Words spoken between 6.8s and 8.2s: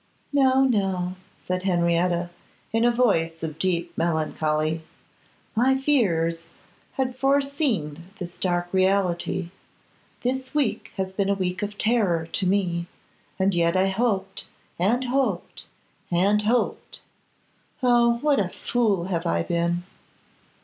had foreseen